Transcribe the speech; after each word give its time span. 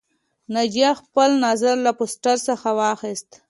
ناجیه 0.53 0.91
خپل 1.01 1.29
نظر 1.45 1.75
له 1.85 1.91
پوسټر 1.97 2.37
څخه 2.47 2.69
واخیست 2.79 3.29